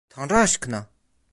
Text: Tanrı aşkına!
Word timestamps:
Tanrı 0.09 0.37
aşkına! 0.37 0.89